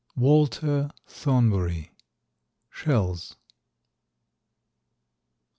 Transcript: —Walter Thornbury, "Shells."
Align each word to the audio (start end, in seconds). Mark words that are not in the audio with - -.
—Walter 0.15 0.89
Thornbury, 1.05 1.91
"Shells." 2.71 3.35